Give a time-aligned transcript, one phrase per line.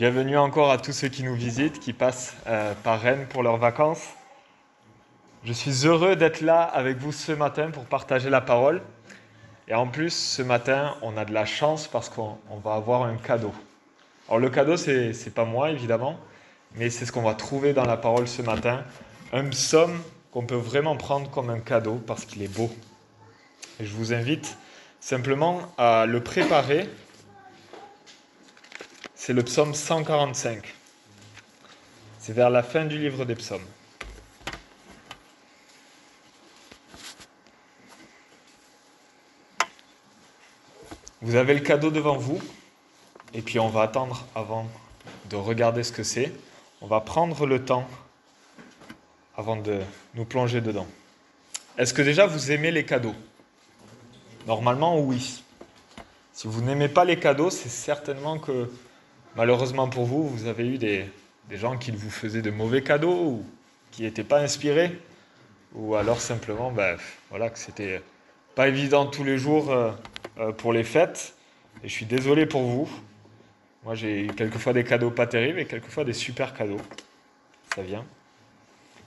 [0.00, 3.58] Bienvenue encore à tous ceux qui nous visitent, qui passent euh, par Rennes pour leurs
[3.58, 4.02] vacances.
[5.44, 8.80] Je suis heureux d'être là avec vous ce matin pour partager la parole.
[9.68, 13.16] Et en plus, ce matin, on a de la chance parce qu'on va avoir un
[13.16, 13.52] cadeau.
[14.28, 16.18] Alors le cadeau, c'est n'est pas moi, évidemment,
[16.76, 18.82] mais c'est ce qu'on va trouver dans la parole ce matin.
[19.34, 20.00] Un psaume
[20.32, 22.70] qu'on peut vraiment prendre comme un cadeau parce qu'il est beau.
[23.78, 24.56] Et je vous invite
[24.98, 26.88] simplement à le préparer
[29.30, 30.74] c'est le psaume 145.
[32.18, 33.64] C'est vers la fin du livre des psaumes.
[41.22, 42.40] Vous avez le cadeau devant vous,
[43.32, 44.68] et puis on va attendre avant
[45.26, 46.32] de regarder ce que c'est.
[46.80, 47.88] On va prendre le temps
[49.36, 49.78] avant de
[50.16, 50.88] nous plonger dedans.
[51.78, 53.14] Est-ce que déjà vous aimez les cadeaux?
[54.48, 55.44] Normalement, oui.
[56.32, 58.68] Si vous n'aimez pas les cadeaux, c'est certainement que
[59.36, 61.06] Malheureusement pour vous, vous avez eu des,
[61.52, 63.44] gens qui vous faisaient de mauvais cadeaux ou
[63.92, 64.98] qui n'étaient pas inspirés,
[65.74, 66.96] ou alors simplement ben,
[67.28, 68.02] voilà, que c'était
[68.54, 69.92] pas évident tous les jours euh,
[70.38, 71.34] euh, pour les fêtes.
[71.84, 72.88] Et je suis désolé pour vous.
[73.84, 76.80] Moi, j'ai eu quelquefois des cadeaux pas terribles et quelquefois des super cadeaux.
[77.74, 78.04] Ça vient.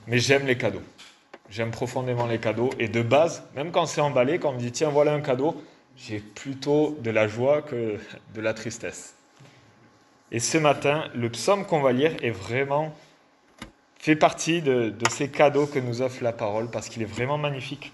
[0.06, 0.82] Mais j'aime les cadeaux.
[1.50, 2.70] J'aime profondément les cadeaux.
[2.78, 5.62] Et de base, même quand c'est emballé, quand on me dit tiens, voilà un cadeau,
[5.96, 7.98] j'ai plutôt de la joie que
[8.34, 9.14] de la tristesse.
[10.34, 12.92] Et ce matin, le psaume qu'on va lire est vraiment
[14.00, 17.92] fait partie de, ces cadeaux que nous offre la parole parce qu'il est vraiment magnifique.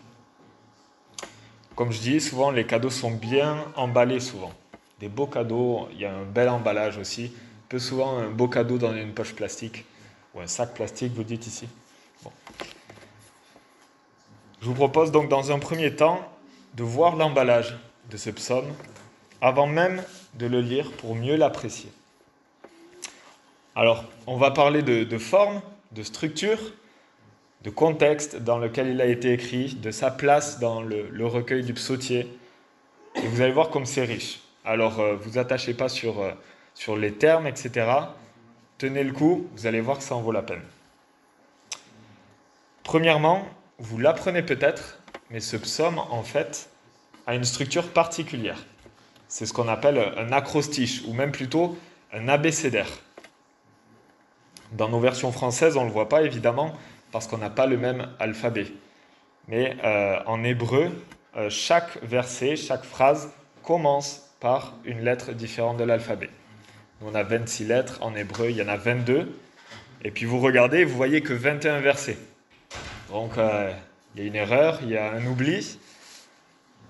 [1.77, 4.55] Comme je dis souvent, les cadeaux sont bien emballés souvent.
[5.01, 7.31] Des beaux cadeaux, il y a un bel emballage aussi.
[7.69, 9.85] Peu souvent un beau cadeau dans une poche plastique
[10.35, 11.69] ou un sac plastique, vous dites ici.
[14.63, 16.27] Je vous propose donc dans un premier temps
[16.75, 17.77] de voir l'emballage
[18.11, 18.73] de ce psaume
[19.43, 20.03] avant même
[20.37, 21.93] de le lire pour mieux l'apprécier.
[23.77, 26.59] Alors, on va parler de, forme, de structure,
[27.63, 31.73] de contexte dans lequel il a été écrit, de sa place dans le, recueil du
[31.75, 32.29] psautier.
[33.15, 34.41] Et vous allez voir comme c'est riche.
[34.65, 36.33] Alors, euh, vous attachez pas sur, euh,
[36.75, 37.91] sur les termes, etc.
[38.79, 40.63] Tenez le coup, vous allez voir que ça en vaut la peine.
[42.83, 43.47] Premièrement,
[43.79, 44.99] vous l'apprenez peut-être,
[45.31, 46.71] mais ce psaume, en fait,
[47.27, 48.65] a une structure particulière.
[49.29, 51.79] C'est ce qu'on appelle un acrostiche, ou même plutôt
[52.13, 52.89] un abécédaire.
[54.73, 56.73] Dans nos versions françaises, on ne le voit pas évidemment
[57.13, 58.67] parce qu'on n'a pas le même alphabet.
[59.49, 60.91] Mais euh, en hébreu,
[61.37, 63.31] euh, chaque verset, chaque phrase
[63.65, 66.31] commence par une lettre différente de l'alphabet.
[67.03, 69.37] On a 26 lettres, en hébreu il y en a 22.
[70.05, 72.19] Et puis vous regardez, vous voyez que 21 versets.
[73.11, 73.73] Donc euh,
[74.15, 75.79] il y a une erreur, il y a un oubli.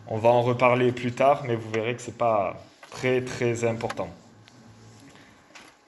[0.07, 3.65] On va en reparler plus tard, mais vous verrez que ce n'est pas très très
[3.65, 4.09] important.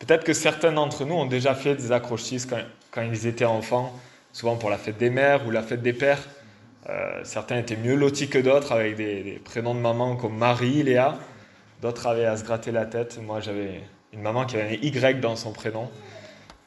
[0.05, 2.49] Peut-être que certains d'entre nous ont déjà fait des accrochises
[2.91, 3.97] quand, ils étaient enfants,
[4.33, 6.19] souvent pour la fête des mères ou la fête des pères.
[6.89, 11.19] Euh, certains étaient mieux lotis que d'autres avec des, prénoms de maman comme Marie, Léa.
[11.81, 13.21] D'autres avaient à se gratter la tête.
[13.23, 13.81] Moi, j'avais
[14.13, 15.89] une maman qui avait un Y dans son prénom.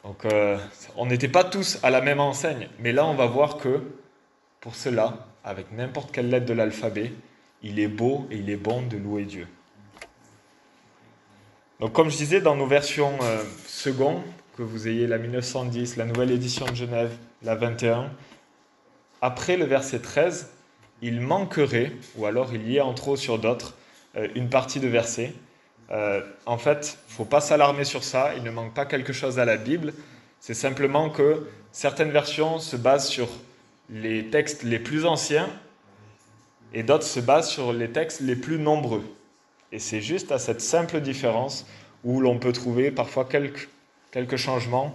[0.02, 0.56] Donc, euh,
[0.96, 2.68] on n'était pas tous à la même enseigne.
[2.78, 3.82] Mais là, on va voir que
[4.62, 7.12] pour cela, avec n'importe quelle lettre de l'alphabet,
[7.62, 9.46] il est beau et il est bon de louer Dieu.
[11.80, 14.22] Donc, comme je disais, dans nos versions euh, secondes,
[14.56, 18.10] que vous ayez la 1910, la nouvelle édition de Genève, la 21,
[19.20, 20.50] après le verset 13,
[21.02, 23.74] il manquerait, ou alors il y est en trop sur d'autres,
[24.16, 25.34] euh, une partie de verset.
[25.90, 29.12] Euh, en fait, il ne faut pas s'alarmer sur ça, il ne manque pas quelque
[29.12, 29.92] chose à la Bible,
[30.40, 33.28] c'est simplement que certaines versions se basent sur
[33.90, 35.48] les textes les plus anciens
[36.72, 39.04] et d'autres se basent sur les textes les plus nombreux.
[39.72, 41.66] Et c'est juste à cette simple différence
[42.04, 43.68] où l'on peut trouver parfois quelques,
[44.10, 44.94] quelques changements,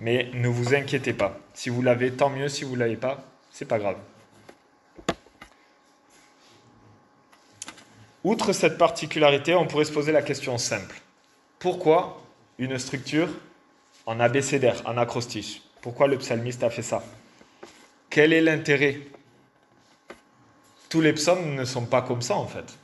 [0.00, 1.38] mais ne vous inquiétez pas.
[1.54, 2.48] Si vous l'avez, tant mieux.
[2.48, 3.96] Si vous ne l'avez pas, c'est pas grave.
[8.24, 11.00] Outre cette particularité, on pourrait se poser la question simple.
[11.58, 12.20] Pourquoi
[12.58, 13.28] une structure
[14.06, 17.02] en abécédaire, en acrostiche Pourquoi le psalmiste a fait ça?
[18.10, 19.00] Quel est l'intérêt?
[20.88, 22.76] Tous les psaumes ne sont pas comme ça en fait.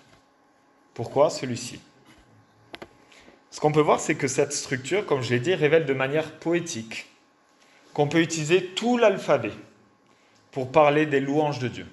[0.94, 1.80] Pourquoi celui-ci?
[3.50, 6.32] Ce qu'on peut voir, c'est que cette structure, comme je l'ai dit, révèle de manière
[6.38, 7.06] poétique
[7.92, 9.52] qu'on peut utiliser tout l'alphabet
[10.50, 11.86] pour parler des louanges de Dieu.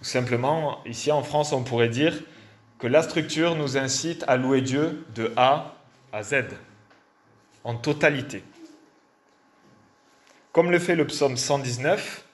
[0.00, 2.22] Simplement, ici en France, on pourrait dire
[2.78, 5.74] que la structure nous incite à louer Dieu de A
[6.12, 6.44] à Z,
[7.64, 8.42] en totalité.
[10.52, 12.24] Comme le fait le psaume 119,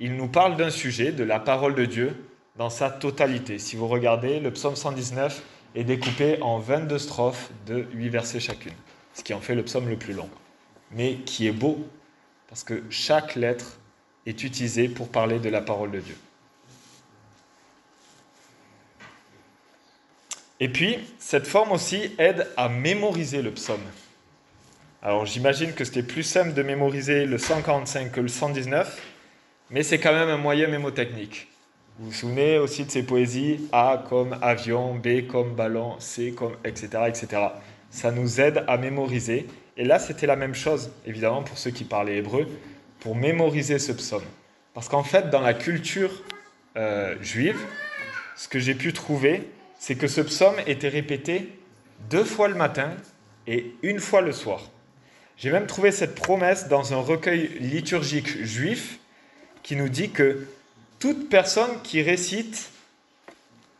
[0.00, 2.16] il nous parle d'un sujet, de la parole de Dieu,
[2.56, 3.58] dans sa totalité.
[3.58, 5.42] Si vous regardez, le psaume 119
[5.74, 8.74] est découpé en 22 strophes de 8 versets chacune.
[9.12, 10.28] ce qui en fait le psaume le plus long,
[10.90, 11.86] mais qui est beau,
[12.48, 13.78] parce que chaque lettre
[14.26, 16.16] est utilisée pour parler de la parole de Dieu.
[20.60, 23.84] Et puis, cette forme aussi aide à mémoriser le psaume.
[25.02, 29.00] Alors j'imagine que c'était plus simple de mémoriser le 145 que le 119,
[29.70, 31.48] mais c'est quand même un moyen mémotechnique.
[31.96, 33.68] Vous vous souvenez aussi de ces poésies?
[33.70, 36.88] A comme avion, B comme ballon, C comme etc.
[37.06, 37.42] etc.
[37.88, 39.46] Ça nous aide à mémoriser.
[39.76, 42.48] Et là, c'était la même chose, évidemment, pour ceux qui parlaient hébreu,
[42.98, 44.24] pour mémoriser ce psaume.
[44.72, 46.10] Parce qu'en fait, dans la culture
[46.76, 47.60] euh, juive,
[48.34, 49.48] ce que j'ai pu trouver,
[49.78, 51.48] c'est que ce psaume était répété
[52.10, 52.90] deux fois le matin
[53.46, 54.68] et une fois le soir.
[55.36, 58.98] J'ai même trouvé cette promesse dans un recueil liturgique juif
[59.62, 60.48] qui nous dit que
[61.04, 62.70] toute personne qui récite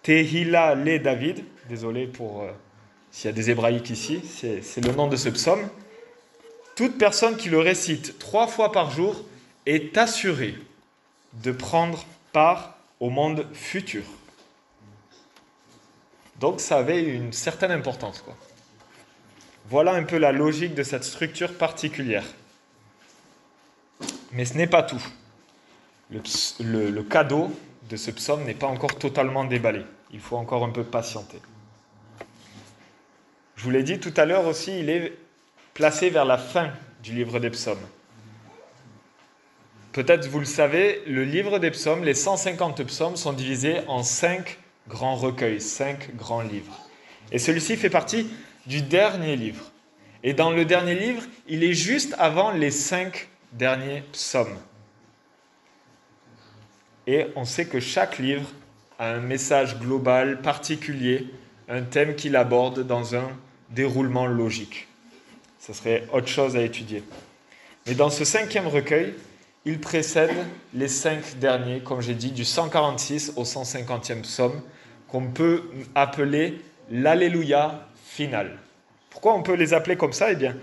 [0.02, 2.50] Tehila le David, désolé pour euh,
[3.10, 5.66] s'il y a des hébraïques ici, c'est le nom de ce psaume,
[6.76, 9.24] toute personne qui le récite trois fois par jour
[9.64, 10.54] est assurée
[11.42, 14.04] de prendre part au monde futur.
[16.40, 18.22] Donc ça avait une certaine importance.
[19.70, 22.26] Voilà un peu la logique de cette structure particulière.
[24.32, 25.02] Mais ce n'est pas tout.
[26.60, 27.50] Le, cadeau
[27.88, 29.82] de ce psaume n'est pas encore totalement déballé.
[30.12, 31.38] Il faut encore un peu patienter.
[33.56, 35.12] Je vous l'ai dit tout à l'heure aussi, il est
[35.72, 36.70] placé vers la fin
[37.02, 37.86] du livre des psaumes.
[39.92, 44.58] Peut-être vous le savez, le livre des psaumes, les 150 psaumes sont divisés en cinq
[44.88, 46.80] grands recueils, cinq grands livres.
[47.32, 48.28] Et celui-ci fait partie
[48.66, 49.70] du dernier livre.
[50.22, 54.58] Et dans le dernier livre, il est juste avant les cinq derniers psaumes.
[57.06, 58.48] Et on sait que chaque livre
[58.98, 61.26] a un message global particulier,
[61.68, 63.28] un thème qu'il aborde dans un
[63.70, 64.88] déroulement logique.
[65.58, 67.02] Ce serait autre chose à étudier.
[67.86, 69.14] Mais dans ce cinquième recueil,
[69.64, 70.34] il précède
[70.74, 74.60] les cinq derniers, comme j'ai dit, du 146 au 150e psaume,
[75.08, 75.62] qu'on peut
[75.94, 76.60] appeler
[76.90, 78.58] l'Alléluia final.
[79.10, 80.32] Pourquoi on peut les appeler comme ça?
[80.32, 80.56] Eh bien,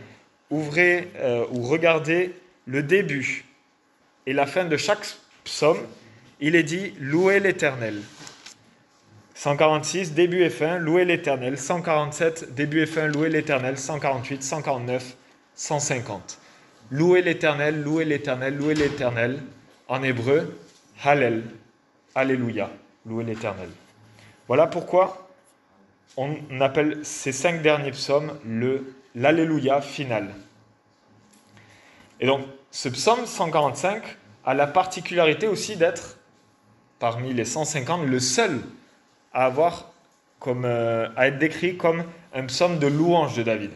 [0.49, 2.35] ouvrez euh, ou regardez
[2.65, 3.45] le début
[4.27, 5.05] et la fin de chaque
[5.43, 5.79] psaume.
[6.41, 8.01] Il est dit Louez l'Éternel.
[9.35, 11.57] 146, début et fin, louez l'Éternel.
[11.57, 13.77] 147, début et fin, louez l'Éternel.
[13.77, 15.15] 148, 149,
[15.55, 16.39] 150.
[16.91, 19.39] Louez l'Éternel, louez l'Éternel, louez l'Éternel.
[19.88, 20.59] En hébreu,
[21.03, 21.43] Hallel,
[22.15, 22.71] Alléluia,
[23.05, 23.69] louez l'Éternel.
[24.47, 25.29] Voilà pourquoi
[26.17, 30.33] on appelle ces cinq derniers psaumes le l'Alléluia final.
[32.19, 32.41] Et donc,
[32.71, 34.03] ce psaume 145
[34.45, 36.17] a la particularité aussi d'être,
[37.01, 38.62] parmi les 150, le seul
[39.33, 39.92] à avoir
[40.39, 42.03] comme, euh, à être décrit comme
[42.33, 43.71] un psaume de louange de David.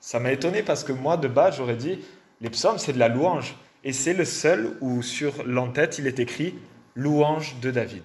[0.00, 1.98] Ça m'a étonné parce que moi, de base, j'aurais dit,
[2.40, 3.56] les psaumes, c'est de la louange.
[3.82, 6.54] Et c'est le seul où sur l'entête, il est écrit
[6.94, 8.04] louange de David.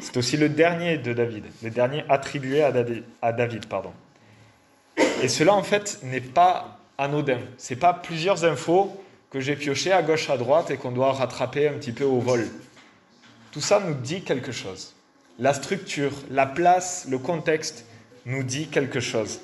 [0.00, 2.70] C'est aussi le dernier de David, le dernier attribué à
[3.32, 3.66] David.
[3.66, 3.92] pardon.
[5.22, 7.38] Et cela, en fait, n'est pas anodin.
[7.58, 11.12] Ce n'est pas plusieurs infos que j'ai piochées à gauche, à droite et qu'on doit
[11.12, 12.46] rattraper un petit peu au vol.
[13.52, 14.94] Tout ça nous dit quelque chose.
[15.38, 17.84] La structure, la place, le contexte
[18.26, 19.40] nous dit quelque chose.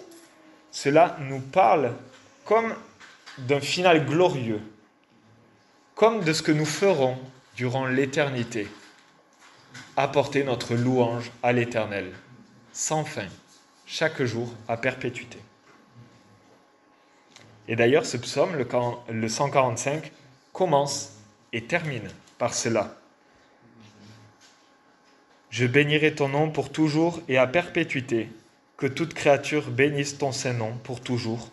[0.71, 1.95] Cela nous parle
[2.45, 2.75] comme
[3.39, 4.61] d'un final glorieux,
[5.95, 7.19] comme de ce que nous ferons
[7.57, 8.69] durant l'éternité
[9.97, 12.13] apporter notre louange à l'Éternel,
[12.73, 13.27] sans fin,
[13.87, 15.39] chaque jour à perpétuité.
[17.69, 18.57] Et d'ailleurs, ce psaume,
[19.09, 20.13] le 145,
[20.53, 21.15] commence
[21.53, 22.09] et termine
[22.39, 22.96] par cela.
[25.51, 28.29] Je bénirai ton nom pour toujours et à perpétuité,
[28.77, 31.51] que toute créature bénisse ton Saint-Nom pour toujours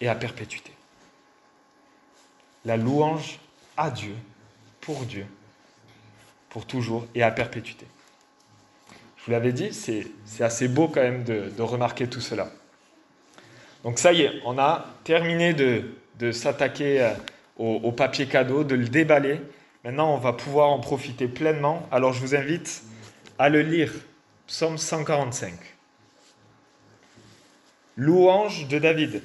[0.00, 0.72] et à perpétuité.
[2.64, 3.38] La louange
[3.76, 4.14] à Dieu,
[4.80, 5.26] pour Dieu,
[6.48, 7.86] pour toujours et à perpétuité.
[9.18, 12.50] Je vous l'avais dit, c'est assez beau quand même de, remarquer tout cela.
[13.82, 17.10] Donc ça y est, on a terminé de, s'attaquer euh,
[17.58, 19.40] au, papier cadeau, de le déballer.
[19.82, 21.86] Maintenant, on va pouvoir en profiter pleinement.
[21.90, 22.82] Alors je vous invite
[23.38, 23.92] à le lire.
[24.46, 25.54] Psaume 145.
[27.96, 29.22] Louange de David.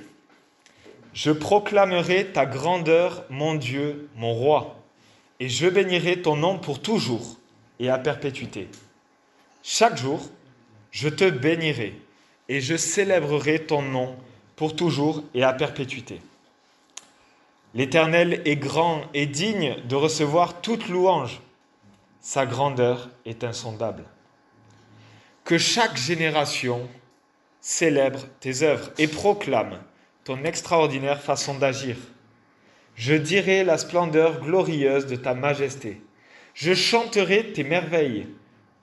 [1.14, 4.80] Je proclamerai ta grandeur, mon Dieu, mon roi
[5.40, 7.38] et je bénirai ton nom pour toujours
[7.80, 8.68] et à perpétuité.
[9.64, 10.30] Chaque jour,
[10.92, 11.94] je te bénirai
[12.50, 14.16] et je célébrerai ton nom
[14.56, 16.22] pour toujours et à perpétuité.
[17.74, 21.40] L'Éternel est grand et digne de recevoir toute louange.
[22.22, 24.04] Sa grandeur est insondable.
[25.46, 26.90] Que chaque génération
[27.62, 29.80] célèbre tes œuvres et proclame
[30.26, 31.96] ton extraordinaire façon d'agir.
[32.96, 36.02] Je dirai la splendeur glorieuse de ta majesté.
[36.54, 38.28] Je chanterai tes merveilles.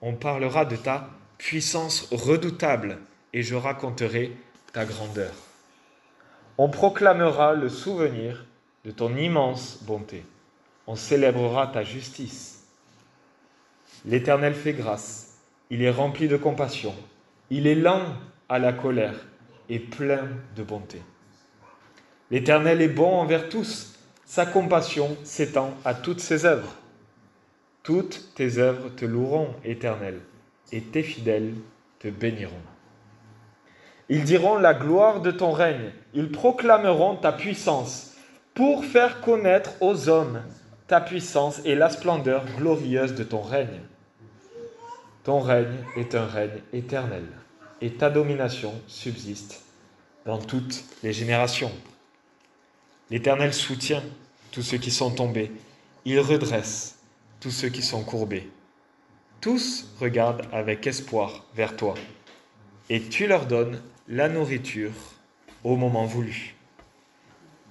[0.01, 2.97] On parlera de ta puissance redoutable
[3.33, 4.35] et je raconterai
[4.73, 5.33] ta grandeur.
[6.57, 8.45] On proclamera le souvenir
[8.83, 10.25] de ton immense bonté.
[10.87, 12.56] On célébrera ta justice.
[14.07, 15.37] L'Éternel fait grâce.
[15.69, 16.95] Il est rempli de compassion.
[17.49, 18.03] Il est lent
[18.47, 19.27] à la colère
[19.67, 21.01] et plein de bonté.
[22.31, 23.99] L'Éternel est bon envers tous.
[24.23, 26.73] Sa compassion s'étend à toutes ses œuvres.
[27.83, 30.21] Toutes tes œuvres te loueront, Éternel,
[30.71, 31.53] et tes fidèles
[31.99, 32.53] te béniront.
[34.07, 38.15] Ils diront la gloire de ton règne, ils proclameront ta puissance
[38.53, 40.41] pour faire connaître aux hommes
[40.87, 43.81] ta puissance et la splendeur glorieuse de ton règne.
[45.27, 47.25] Ton règne est un règne éternel
[47.81, 49.61] et ta domination subsiste
[50.25, 51.73] dans toutes les générations.
[53.09, 54.03] L'Éternel soutient
[54.53, 55.51] tous ceux qui sont tombés,
[56.05, 56.99] il redresse
[57.41, 58.49] tous ceux qui sont courbés.
[59.41, 61.95] Tous regardent avec espoir vers toi,
[62.89, 64.93] et tu leur donnes la nourriture
[65.65, 66.55] au moment voulu.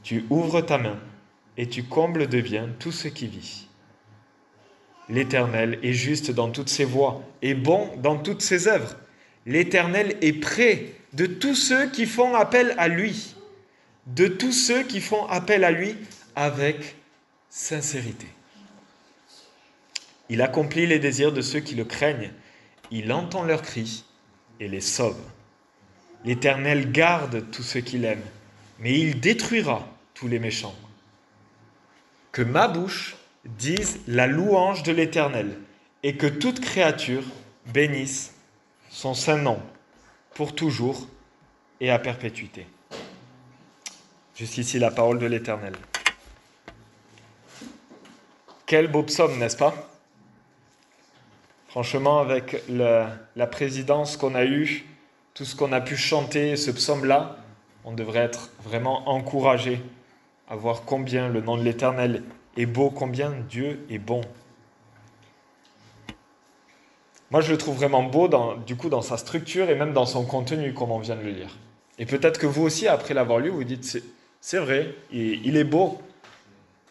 [0.03, 1.01] Tu ouvres ta main
[1.57, 3.66] et tu combles de bien tout ce qui vit.
[5.09, 8.97] L'Éternel est juste dans toutes ses voies et bon dans toutes ses œuvres.
[9.47, 13.35] L'Éternel est près de tous ceux qui font appel à lui,
[14.07, 15.97] de tous ceux qui font appel à lui
[16.35, 16.97] avec
[17.49, 18.27] sincérité.
[20.29, 22.33] Il accomplit les désirs de ceux qui le craignent,
[22.91, 24.05] il entend leurs cris
[24.59, 25.21] et les sauve.
[26.25, 28.23] L'Éternel garde tous ceux qu'il aime,
[28.81, 30.75] mais il détruira tous les méchants.
[32.33, 33.17] Que ma bouche
[33.59, 35.59] dise la louange de l'Éternel,
[36.03, 37.25] et que toute créature
[37.73, 38.35] bénisse
[38.91, 39.61] son saint nom,
[40.35, 41.07] pour toujours
[41.81, 42.67] et à perpétuité.
[44.35, 45.75] Jusqu'ici la parole de l'Éternel.
[48.67, 49.75] Quel beau psaume, n'est-ce pas?
[51.69, 54.87] Franchement, avec la présidence qu'on a eue,
[55.35, 57.37] tout ce qu'on a pu chanter, ce psaume-là,
[57.85, 59.81] on devrait être vraiment encouragé
[60.49, 62.23] à voir combien le nom de l'Éternel
[62.57, 64.21] est beau, combien Dieu est bon.
[67.31, 68.29] Moi, je le trouve vraiment beau,
[68.67, 71.31] du coup, dans sa structure et même dans son contenu, comme on vient de le
[71.31, 71.57] lire.
[71.99, 74.03] Et peut-être que vous aussi, après l'avoir lu, vous dites,
[74.41, 76.01] c'est vrai, il, il est beau.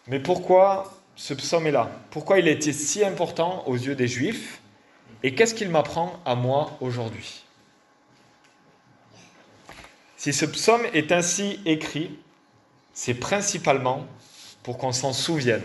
[0.08, 4.62] Mais pourquoi ce psaume est là Pourquoi il était si important aux yeux des Juifs?
[5.24, 7.44] Et qu'est-ce qu'il m'apprend à moi aujourd'hui?
[10.18, 12.18] Si ce psaume est ainsi écrit,
[12.94, 14.06] c'est principalement
[14.66, 15.62] pour qu'on s'en souvienne,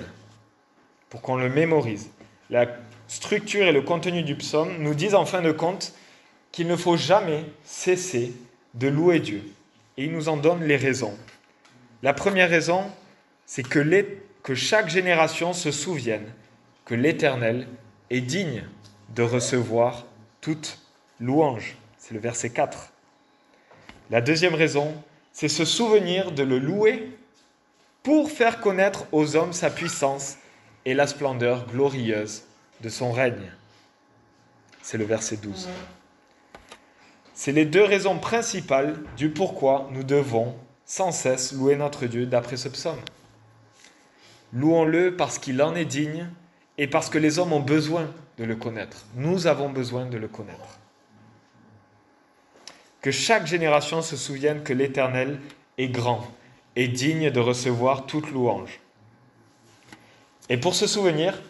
[1.09, 2.11] pour qu'on le mémorise.
[2.51, 2.67] La
[3.09, 5.95] structure et le contenu du psaume nous disent en fin de compte
[6.53, 8.35] qu'il ne faut jamais cesser
[8.75, 9.43] de louer Dieu.
[9.97, 11.17] Et il nous en donne les raisons.
[12.03, 12.91] La première raison,
[13.47, 14.07] c'est que,
[14.43, 16.27] que chaque génération se souvienne
[16.85, 17.69] que l'Éternel
[18.11, 18.65] est digne
[19.15, 20.05] de recevoir
[20.43, 20.79] toute
[21.21, 21.75] louange.
[21.97, 22.93] C'est le verset 4.
[24.11, 24.95] La deuxième raison,
[25.33, 27.09] c'est se souvenir de le louer
[28.03, 30.37] pour faire connaître aux hommes sa puissance
[30.85, 32.45] et la splendeur glorieuse
[32.81, 33.53] de son règne.
[34.83, 35.69] C'est le verset 12.
[37.35, 42.57] C'est les deux raisons principales du pourquoi nous devons sans cesse louer notre Dieu d'après
[42.57, 43.01] ce psaume.
[44.53, 46.29] Louons-le parce qu'il en est digne
[46.79, 49.05] et parce que les hommes ont besoin de le connaître.
[49.15, 50.81] Nous avons besoin de le connaître
[53.01, 55.39] que chaque génération se souvienne que l'Éternel
[55.79, 56.27] est grand
[56.77, 58.81] et digne de recevoir toute louange.
[60.49, 61.41] Et pour se souvenir,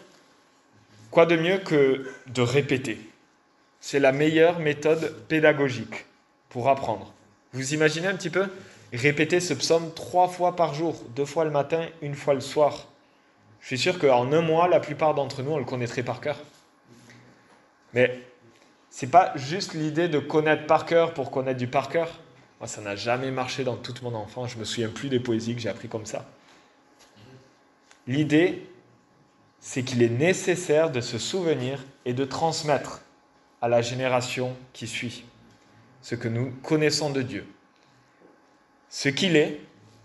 [1.09, 2.99] quoi de mieux que de répéter?
[3.79, 6.05] C'est la meilleure méthode pédagogique
[6.49, 7.13] pour apprendre.
[7.53, 8.47] Vous imaginez un petit peu?
[8.93, 12.87] Répéter ce psaume trois fois par jour, deux fois le matin, une fois le soir.
[13.61, 16.37] Je suis sûr qu'en un mois, la plupart d'entre nous, on le connaîtrait par cœur.
[17.93, 18.19] Mais
[18.89, 22.19] c'est pas juste l'idée de connaître par cœur pour connaître du par cœur.
[22.61, 24.51] Moi, ça n'a jamais marché dans toute mon enfance.
[24.51, 26.29] Je me souviens plus des poésies que j'ai appris comme ça.
[28.05, 28.69] L'idée,
[29.59, 33.01] c'est qu'il est nécessaire de se souvenir et de transmettre
[33.63, 35.25] à la génération qui suit
[36.03, 37.47] ce que nous connaissons de Dieu,
[38.89, 39.59] ce qu'il est,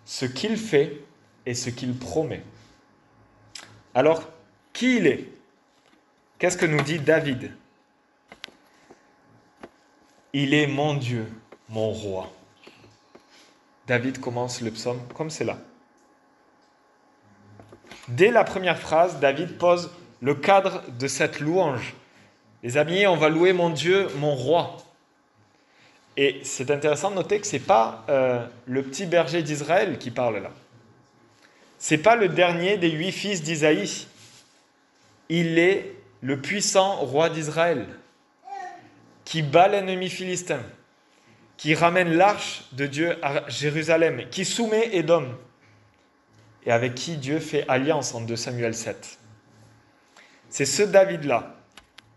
[0.07, 1.03] ce qu'il fait
[1.45, 2.43] et ce qu'il promet.
[3.95, 4.23] Alors,
[4.73, 5.29] qui il est?
[6.39, 7.53] Qu'est-ce que nous dit David?
[10.33, 11.31] Il est mon Dieu,
[11.69, 12.33] mon roi.
[13.87, 15.59] David commence le psaume comme c'est là.
[18.09, 19.91] Dès la première phrase, David pose
[20.21, 21.95] le cadre de cette louange.
[22.63, 24.77] Les amis, on va louer mon Dieu, mon roi.
[26.17, 30.11] Et c'est intéressant de noter que ce n'est pas euh, le petit berger d'Israël qui
[30.11, 30.51] parle là.
[31.79, 34.07] Ce n'est pas le dernier des huit fils d'Isaïe.
[35.29, 37.87] Il est le puissant roi d'Israël
[39.25, 40.61] qui bat l'ennemi philistin,
[41.57, 45.29] qui ramène l'arche de Dieu à Jérusalem, qui soumet Édom,
[46.65, 49.19] et avec qui Dieu fait alliance en 2 Samuel 7.
[50.51, 51.55] C'est ce David-là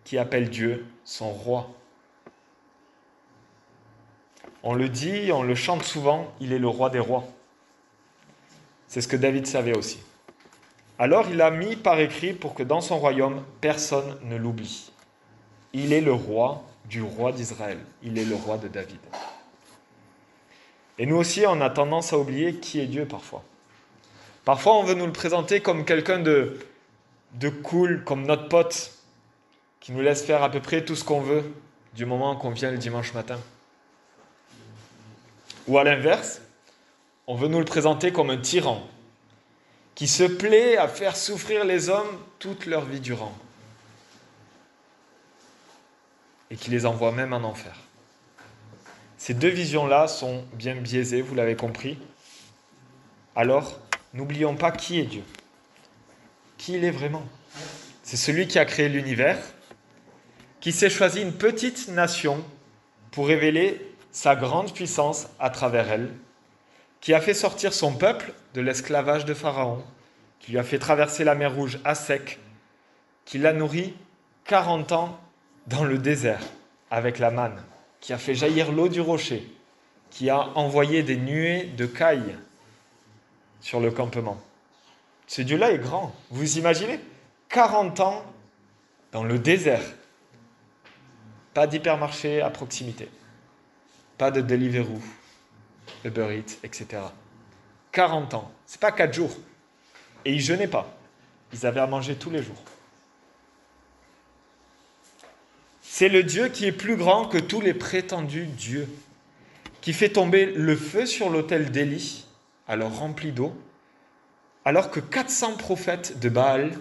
[0.04, 1.70] qui appelle Dieu son roi.
[4.64, 7.26] On le dit, on le chante souvent, il est le roi des rois.
[8.88, 10.00] C'est ce que David savait aussi.
[10.98, 14.92] Alors il a mis par écrit pour que dans son royaume, personne ne l'oublie.
[15.72, 17.78] Il est le roi du roi d'Israël.
[18.04, 19.00] Il est le roi de David.
[21.00, 23.42] Et nous aussi, on a tendance à oublier qui est Dieu parfois.
[24.44, 26.60] Parfois, on veut nous le présenter comme quelqu'un de,
[27.64, 28.92] cool, comme notre pote,
[29.80, 31.44] qui nous laisse faire à peu près tout ce qu'on veut
[31.94, 33.40] du moment qu'on vient le dimanche matin.
[35.68, 36.42] Ou à l'inverse,
[37.28, 38.86] on veut nous le présenter comme un tyran,
[39.96, 43.34] qui se plaît à faire souffrir les hommes toute leur vie durant,
[46.52, 47.76] et qui les envoie même en enfer.
[49.20, 52.00] Ces deux visions-là sont bien biaisées, vous l'avez compris.
[53.36, 53.78] Alors,
[54.14, 55.24] n'oublions pas qui est Dieu,
[56.58, 57.26] qui il est vraiment?
[58.02, 59.38] C'est celui qui a créé l'univers,
[60.62, 62.42] qui s'est choisi une petite nation
[63.12, 66.14] pour révéler sa grande puissance à travers elle,
[67.02, 69.84] qui a fait sortir son peuple de l'esclavage de Pharaon,
[70.40, 72.40] qui lui a fait traverser la mer Rouge à sec,
[73.26, 73.94] qui l'a nourri
[74.46, 75.20] 40 ans
[75.68, 76.42] dans le désert
[76.90, 77.62] avec la manne,
[78.02, 79.48] qui a fait jaillir l'eau du rocher,
[80.10, 82.36] qui a envoyé des nuées de cailles
[83.62, 84.42] sur le campement.
[85.28, 86.16] Ce Dieu-là est grand.
[86.32, 87.00] Vous imaginez
[87.50, 88.24] 40 ans
[89.12, 89.84] dans le désert.
[91.54, 93.10] Pas d'hypermarché à proximité.
[94.18, 95.02] Pas de Deliveroo,
[96.04, 97.02] Uber Eats, etc.
[97.92, 98.52] 40 ans.
[98.66, 99.36] C'est pas 4 jours.
[100.26, 100.96] Et ils jeûnaient pas.
[101.54, 102.62] Ils avaient à manger tous les jours.
[105.92, 108.88] C'est le Dieu qui est plus grand que tous les prétendus dieux,
[109.82, 112.28] qui fait tomber le feu sur l'autel d'Élie,
[112.68, 113.60] alors rempli d'eau,
[114.66, 116.72] alors que 400 prophètes de Baal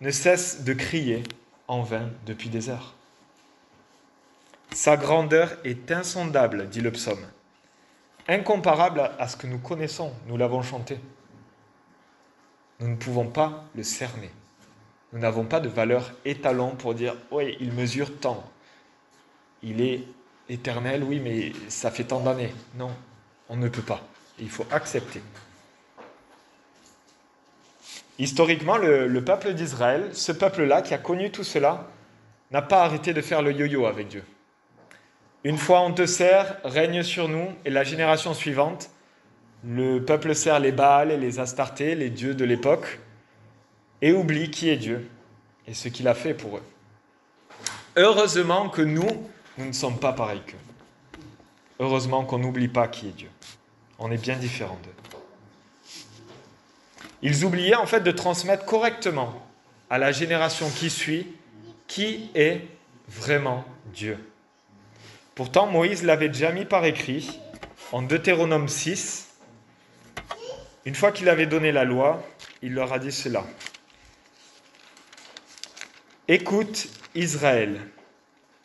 [0.00, 1.22] ne cessent de crier
[1.68, 2.96] en vain depuis des heures.
[4.72, 7.24] Sa grandeur est insondable, dit le psaume,
[8.26, 10.98] incomparable à ce que nous connaissons, nous l'avons chanté.
[12.80, 14.32] Nous ne pouvons pas le cerner.
[15.12, 18.50] Nous n'avons pas de valeur étalon pour dire, oui, il mesure tant.
[19.62, 20.02] Il est
[20.48, 22.54] éternel, oui, mais ça fait tant d'années.
[22.76, 22.90] Non,
[23.48, 24.00] on ne peut pas.
[24.38, 25.20] Il faut accepter.
[28.18, 31.88] Historiquement, le, le peuple d'Israël, ce peuple-là qui a connu tout cela,
[32.50, 34.24] n'a pas arrêté de faire le yo-yo avec Dieu.
[35.44, 38.90] Une fois on te sert, règne sur nous, et la génération suivante,
[39.64, 43.00] le peuple sert les Baals et les Astartés, les dieux de l'époque,
[44.02, 45.08] et oublie qui est Dieu
[45.66, 46.62] et ce qu'il a fait pour eux.
[47.96, 49.08] Heureusement que nous,
[49.56, 50.56] nous ne sommes pas pareils qu'eux.
[51.78, 53.30] Heureusement qu'on n'oublie pas qui est Dieu.
[53.98, 54.90] On est bien différents d'eux.
[57.22, 59.46] Ils oubliaient en fait de transmettre correctement
[59.88, 61.26] à la génération qui suit
[61.86, 62.62] qui est
[63.08, 64.18] vraiment Dieu.
[65.34, 67.38] Pourtant, Moïse l'avait déjà mis par écrit
[67.92, 69.28] en Deutéronome 6.
[70.84, 72.22] Une fois qu'il avait donné la loi,
[72.62, 73.44] il leur a dit cela.
[76.34, 77.78] Écoute Israël,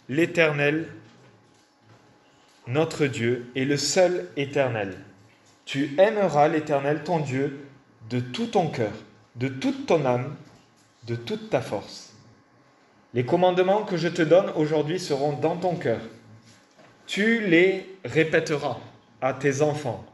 [0.08, 0.88] l'Éternel,
[2.66, 4.98] notre Dieu, est le seul éternel.
[5.66, 7.68] Tu aimeras l'Éternel, ton Dieu,
[8.10, 8.94] de tout ton cœur,
[9.36, 10.34] de toute ton âme,
[11.08, 12.14] de toute ta force.
[13.14, 16.00] Les commandements que je te donne aujourd'hui seront dans ton cœur.
[17.06, 18.80] Tu les répéteras
[19.20, 20.06] à tes enfants.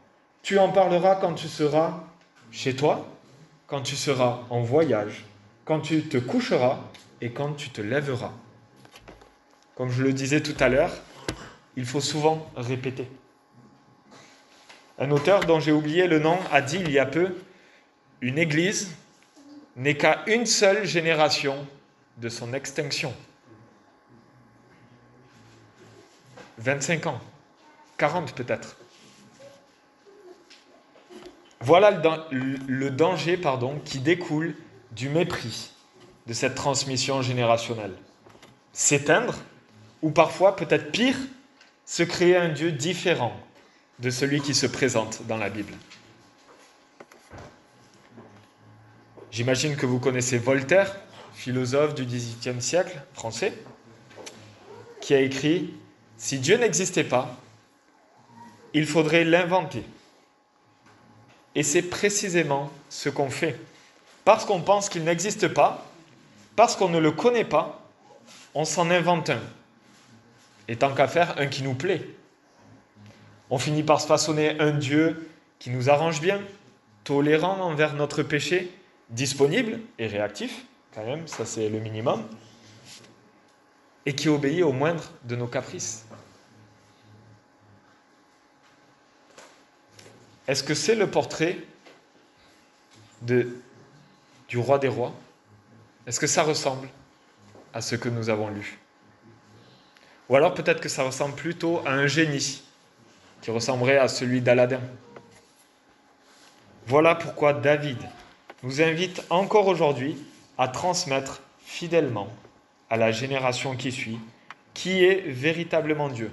[0.42, 2.02] Tu en parleras quand tu seras
[2.50, 3.06] chez toi,
[3.68, 5.24] quand tu seras en voyage,
[5.64, 6.80] quand tu te coucheras
[7.20, 8.32] et quand tu te lèveras.
[9.74, 10.92] Comme je le disais tout à l'heure,
[11.76, 13.08] il faut souvent répéter.
[14.98, 17.34] Un auteur dont j'ai oublié le nom a dit il y a peu,
[18.20, 18.94] une église
[19.76, 21.66] n'est qu'à une seule génération
[22.18, 23.12] de son extinction.
[26.58, 27.20] 25 ans,
[27.98, 28.76] 40 peut-être.
[31.60, 31.90] Voilà
[32.30, 34.54] le danger pardon, qui découle
[34.92, 35.72] du mépris
[36.26, 37.94] de cette transmission générationnelle.
[38.72, 39.36] S'éteindre,
[40.02, 41.16] ou parfois, peut-être pire,
[41.86, 43.34] se créer un Dieu différent
[43.98, 45.74] de celui qui se présente dans la Bible.
[49.30, 50.96] J'imagine que vous connaissez Voltaire,
[51.34, 53.52] philosophe du XVIIIe siècle français,
[55.00, 55.74] qui a écrit
[56.16, 57.36] Si Dieu n'existait pas,
[58.72, 59.84] il faudrait l'inventer.
[61.54, 63.58] Et c'est précisément ce qu'on fait.
[64.24, 65.86] Parce qu'on pense qu'il n'existe pas,
[66.56, 67.80] parce qu'on ne le connaît pas,
[68.54, 69.40] on s'en invente un.
[70.68, 72.08] Et tant qu'à faire, un qui nous plaît.
[73.50, 76.40] On finit par se façonner un Dieu qui nous arrange bien,
[77.04, 78.70] tolérant envers notre péché,
[79.10, 80.64] disponible et réactif,
[80.94, 82.26] quand même, ça c'est le minimum,
[84.06, 86.06] et qui obéit au moindre de nos caprices.
[90.46, 91.58] Est-ce que c'est le portrait
[93.22, 95.14] du roi des rois?
[96.06, 96.88] Est-ce que ça ressemble
[97.72, 98.78] à ce que nous avons lu?
[100.28, 102.62] Ou alors peut-être que ça ressemble plutôt à un génie
[103.42, 104.80] qui ressemblerait à celui d'Aladin.
[106.86, 107.98] Voilà pourquoi David
[108.62, 110.16] nous invite encore aujourd'hui
[110.56, 112.28] à transmettre fidèlement
[112.90, 114.18] à la génération qui suit
[114.74, 116.32] qui est véritablement Dieu,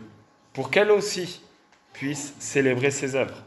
[0.53, 1.41] pour qu'elle aussi
[1.93, 3.43] puisse célébrer ses œuvres.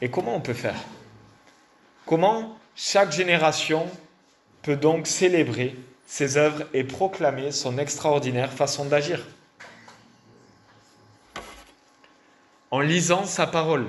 [0.00, 0.80] Et comment on peut faire?
[2.04, 3.88] Comment chaque génération
[4.64, 9.24] peut donc célébrer ses œuvres et proclamer son extraordinaire façon d'agir
[12.70, 13.86] En lisant sa parole.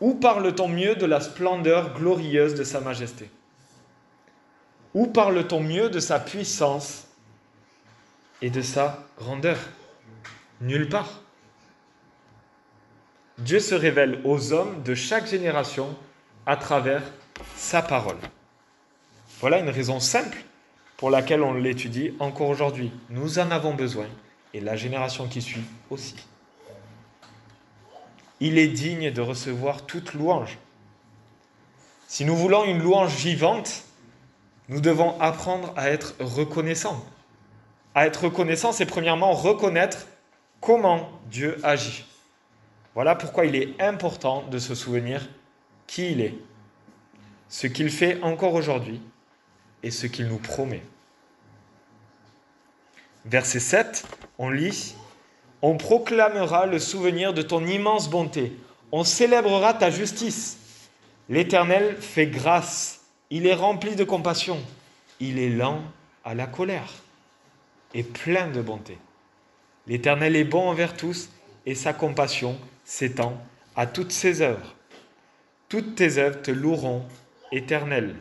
[0.00, 3.30] Où parle-t-on mieux de la splendeur glorieuse de sa majesté?
[4.94, 7.06] Où parle-t-on mieux de sa puissance
[8.40, 9.58] et de sa grandeur?
[10.60, 11.20] Nulle part.
[13.38, 15.94] Dieu se révèle aux hommes de chaque génération
[16.46, 17.02] à travers
[17.56, 18.18] sa parole.
[19.42, 20.38] Voilà une raison simple
[20.96, 22.92] pour laquelle on l'étudie encore aujourd'hui.
[23.10, 24.06] Nous en avons besoin
[24.54, 26.14] et la génération qui suit aussi.
[28.38, 30.58] Il est digne de recevoir toute louange.
[32.06, 33.82] Si nous voulons une louange vivante,
[34.68, 37.04] nous devons apprendre à être reconnaissants.
[37.96, 40.06] À être reconnaissant, c'est premièrement reconnaître
[40.60, 42.04] comment Dieu agit.
[42.94, 45.28] Voilà pourquoi il est important de se souvenir
[45.88, 46.34] qui il est,
[47.48, 49.00] ce qu'il fait encore aujourd'hui
[49.82, 50.82] et ce qu'il nous promet.
[53.24, 54.06] Verset 7,
[54.38, 54.94] on lit
[55.60, 58.52] On proclamera le souvenir de ton immense bonté,
[58.90, 60.58] on célébrera ta justice.
[61.28, 64.58] L'Éternel fait grâce, il est rempli de compassion,
[65.20, 65.82] il est lent
[66.24, 66.92] à la colère
[67.94, 68.98] et plein de bonté.
[69.86, 71.30] L'Éternel est bon envers tous
[71.66, 73.40] et sa compassion s'étend
[73.76, 74.74] à toutes ses œuvres.
[75.68, 77.04] Toutes tes œuvres te loueront,
[77.50, 78.16] éternel,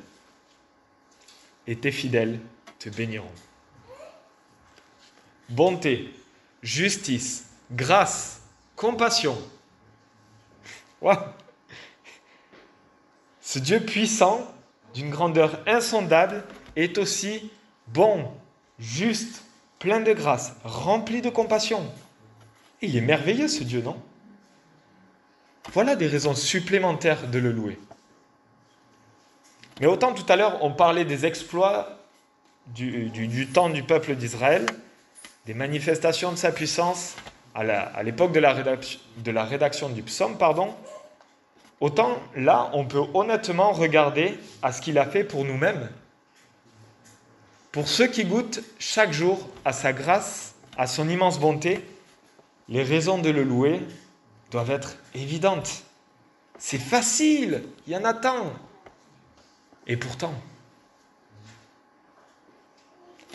[1.68, 2.40] et tes fidèles
[2.80, 3.32] te béniront.
[5.50, 6.14] Bonté,
[6.64, 8.42] justice, grâce,
[8.76, 9.38] compassion.
[13.42, 14.50] Ce Dieu puissant,
[14.94, 16.44] d'une grandeur insondable,
[16.76, 17.52] est aussi
[17.88, 18.32] bon,
[18.80, 19.44] juste,
[19.80, 21.92] plein de grâce, rempli de compassion.
[22.82, 24.02] Il est merveilleux ce Dieu, non?
[25.74, 27.80] Voilà des raisons supplémentaires de le louer.
[29.82, 31.98] Mais autant tout à l'heure, on parlait des exploits
[32.68, 34.68] du, temps du peuple d'Israël,
[35.48, 37.16] des manifestations de sa puissance
[37.56, 40.76] à l'époque de, la rédaction, de la rédaction du psaume, pardon,
[41.80, 45.90] autant là, on peut honnêtement regarder à ce qu'il a fait pour nous-mêmes.
[47.72, 51.84] Pour ceux qui goûtent chaque jour à sa grâce, à son immense bonté,
[52.70, 53.82] les raisons de le louer
[54.52, 55.84] doivent être évidentes.
[56.60, 58.54] C'est facile, il y en a tant.
[59.88, 60.34] Et pourtant,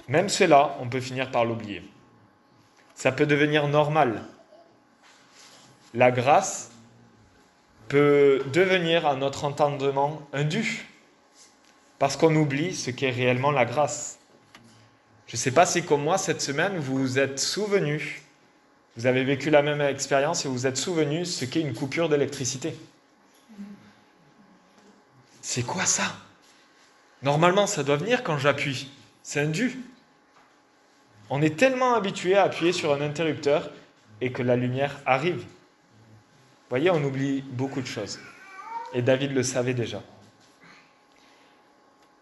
[0.09, 1.82] même cela, on peut finir par l'oublier.
[2.94, 4.24] Ça peut devenir normal.
[5.94, 6.70] La grâce
[7.88, 10.87] peut devenir à notre entendement un dû,
[11.98, 14.18] parce qu'on oublie ce qu'est réellement la grâce.
[15.26, 18.22] Je ne sais pas si comme moi, cette semaine, vous vous êtes souvenu
[18.96, 22.09] vous avez vécu la même expérience et vous vous êtes souvenu ce qu'est une coupure
[22.09, 22.74] d'électricité.
[25.42, 26.16] C'est quoi ça?
[27.22, 28.90] Normalement, ça doit venir quand j'appuie.
[29.22, 29.79] C'est un dû.
[31.31, 33.70] On est tellement habitué à appuyer sur un interrupteur
[34.20, 35.38] et que la lumière arrive.
[35.38, 38.20] Vous voyez, on oublie beaucoup de choses.
[38.92, 40.02] Et David le savait déjà.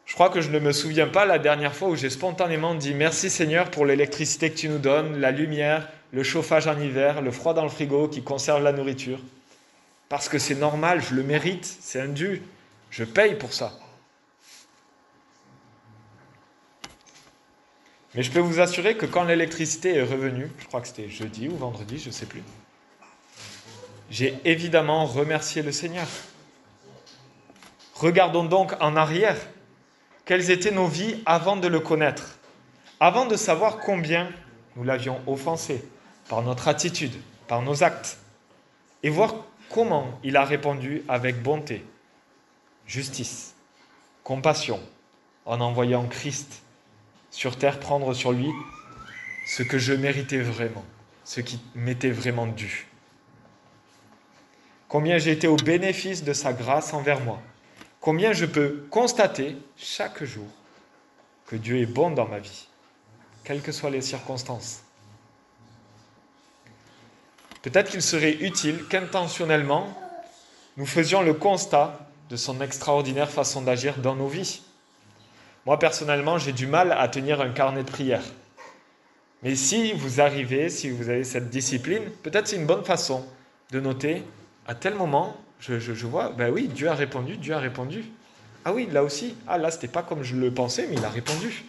[0.06, 2.94] Je crois que je ne me souviens pas la dernière fois où j'ai spontanément dit
[2.94, 7.30] merci Seigneur pour l'électricité que tu nous donnes, la lumière, le chauffage en hiver, le
[7.30, 9.18] froid dans le frigo qui conserve la nourriture.
[10.08, 12.42] Parce que c'est normal, je le mérite, c'est un dû,
[12.90, 13.72] je paye pour ça.
[18.14, 21.48] Mais je peux vous assurer que quand l'électricité est revenue, je crois que c'était jeudi
[21.48, 22.42] ou vendredi, je ne sais plus,
[24.10, 26.06] j'ai évidemment remercié le Seigneur.
[27.94, 29.36] Regardons donc en arrière
[30.24, 32.38] quelles étaient nos vies avant de le connaître,
[33.00, 34.30] avant de savoir combien
[34.76, 35.84] nous l'avions offensé
[36.28, 37.14] par notre attitude,
[37.46, 38.18] par nos actes.
[39.02, 39.34] et voir
[39.68, 41.84] comment il a répondu avec bonté,
[42.86, 43.54] justice,
[44.22, 44.80] compassion,
[45.44, 46.63] en envoyant Christ
[47.34, 48.48] sur terre prendre sur lui
[49.44, 50.84] ce que je méritais vraiment,
[51.24, 52.86] ce qui m'était vraiment dû.
[54.88, 57.42] Combien j'ai été au bénéfice de sa grâce envers moi.
[58.00, 60.46] Combien je peux constater chaque jour
[61.46, 62.68] que Dieu est bon dans ma vie,
[63.42, 64.84] quelles que soient les circonstances.
[67.62, 69.92] Peut-être qu'il serait utile qu'intentionnellement,
[70.76, 71.98] nous faisions le constat
[72.30, 74.62] de son extraordinaire façon d'agir dans nos vies.
[75.66, 78.22] Moi, personnellement, j'ai du mal à tenir un carnet de prière.
[79.42, 83.26] Mais si vous arrivez, si vous avez cette discipline, peut-être c'est une bonne façon
[83.70, 84.22] de noter
[84.66, 88.04] à tel moment, je, vois, ben oui, Dieu a répondu, Dieu a répondu.
[88.64, 91.08] Ah oui, là aussi, ah là, c'était pas comme je le pensais, mais il a
[91.08, 91.64] répondu.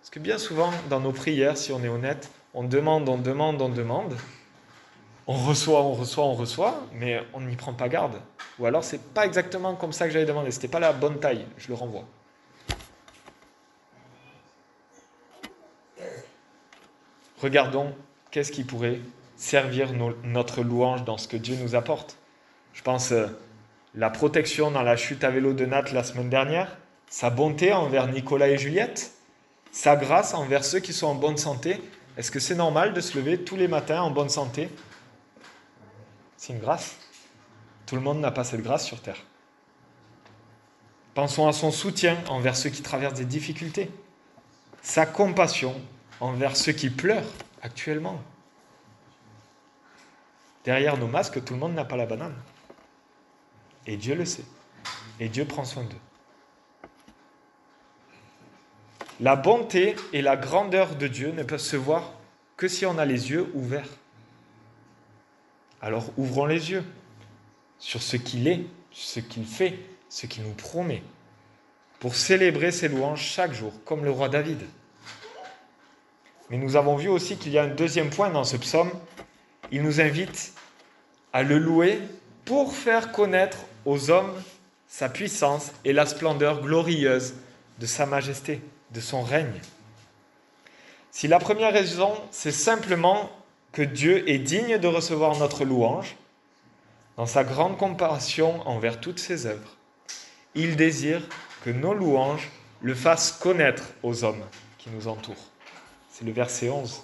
[0.00, 3.60] Parce que bien souvent, dans nos prières, si on est honnête, on demande, on demande,
[3.60, 4.16] on demande,
[5.26, 8.20] on reçoit, on reçoit, on reçoit, mais on n'y prend pas garde.
[8.58, 11.46] Ou alors, c'est pas exactement comme ça que j'avais demandé, c'était pas la bonne taille,
[11.58, 12.04] je le renvoie.
[17.40, 17.94] Regardons
[18.30, 19.00] qu'est-ce qui pourrait
[19.36, 19.92] servir
[20.24, 22.16] notre louange dans ce que Dieu nous apporte.
[22.74, 23.26] Je pense euh,
[23.94, 26.76] la protection dans la chute à vélo de Nat la semaine dernière,
[27.08, 29.12] sa bonté envers Nicolas et Juliette,
[29.70, 31.80] sa grâce envers ceux qui sont en bonne santé.
[32.16, 34.68] Est-ce que c'est normal de se lever tous les matins en bonne santé?
[36.36, 36.96] C'est une grâce.
[37.86, 39.22] Tout le monde n'a pas cette grâce sur Terre.
[41.14, 43.90] Pensons à son soutien envers ceux qui traversent des difficultés,
[44.82, 45.74] sa compassion
[46.20, 47.30] envers ceux qui pleurent
[47.62, 48.20] actuellement.
[50.64, 52.36] Derrière nos masques, tout le monde n'a pas la banane.
[53.86, 54.44] Et Dieu le sait.
[55.20, 55.96] Et Dieu prend soin d'eux.
[59.20, 62.12] La bonté et la grandeur de Dieu ne peuvent se voir
[62.56, 63.88] que si on a les yeux ouverts.
[65.80, 66.84] Alors ouvrons les yeux
[67.78, 69.78] sur ce qu'il est, ce qu'il fait,
[70.08, 71.02] ce qu'il nous promet,
[72.00, 74.60] pour célébrer ses louanges chaque jour, comme le roi David.
[76.50, 78.90] Mais nous avons vu aussi qu'il y a un deuxième point dans ce psaume.
[79.70, 80.52] Il nous invite
[81.32, 82.00] à le louer
[82.44, 84.32] pour faire connaître aux hommes
[84.86, 87.34] sa puissance et la splendeur glorieuse
[87.78, 89.60] de sa majesté, de son règne.
[91.10, 93.30] Si la première raison, c'est simplement
[93.72, 96.16] que Dieu est digne de recevoir notre louange,
[97.16, 99.76] dans sa grande compassion envers toutes ses œuvres,
[100.54, 101.20] il désire
[101.64, 102.48] que nos louanges
[102.80, 104.44] le fassent connaître aux hommes
[104.78, 105.50] qui nous entourent.
[106.18, 107.00] C'est le verset 11.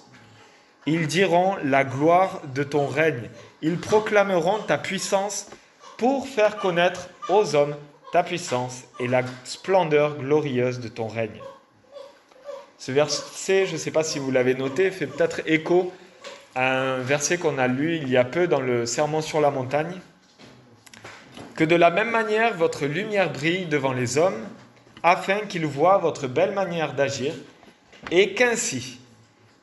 [0.87, 3.29] Ils diront la gloire de ton règne.
[3.61, 5.47] Ils proclameront ta puissance
[5.97, 7.77] pour faire connaître aux hommes
[8.11, 11.39] ta puissance et la splendeur glorieuse de ton règne.
[12.77, 15.93] Ce verset, je ne sais pas si vous l'avez noté, fait peut-être écho
[16.53, 19.49] à un verset qu'on a lu il y a peu dans le Sermon sur la
[19.49, 20.01] montagne.
[21.55, 24.45] Que de la même manière votre lumière brille devant les hommes,
[25.03, 27.33] afin qu'ils voient votre belle manière d'agir,
[28.11, 28.99] et qu'ainsi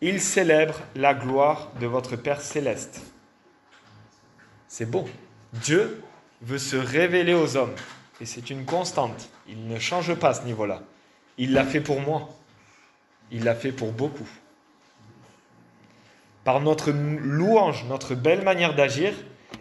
[0.03, 3.01] il célèbre la gloire de votre Père céleste.
[4.67, 5.09] C'est beau.
[5.53, 6.03] Dieu
[6.43, 7.75] veut se révéler aux hommes.
[8.21, 9.31] Et c'est une constante.
[9.49, 10.83] Il ne change pas à ce niveau-là.
[11.39, 12.31] Il l'a fait pour moi.
[13.31, 14.29] Il l'a fait pour beaucoup.
[16.43, 19.15] Par notre louange, notre belle manière d'agir,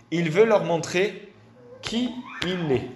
[0.10, 1.32] il veut leur montrer
[1.84, 2.10] qui
[2.46, 2.88] il est.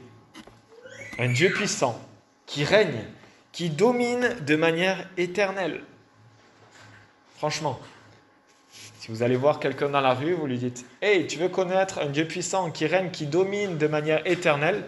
[1.19, 1.99] Un Dieu puissant,
[2.47, 3.03] qui règne,
[3.51, 5.84] qui domine de manière éternelle.
[7.37, 7.79] Franchement,
[8.99, 11.99] si vous allez voir quelqu'un dans la rue, vous lui dites Hey, tu veux connaître
[11.99, 14.87] un Dieu puissant qui règne, qui domine de manière éternelle?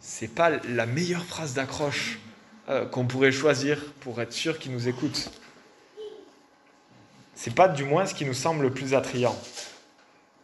[0.00, 2.18] C'est pas la meilleure phrase d'accroche
[2.68, 5.30] euh, qu'on pourrait choisir pour être sûr qu'il nous écoute.
[7.34, 9.36] C'est pas du moins ce qui nous semble le plus attrayant.